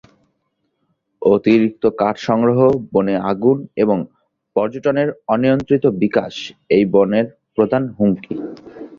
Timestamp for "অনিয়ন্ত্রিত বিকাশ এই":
5.27-6.83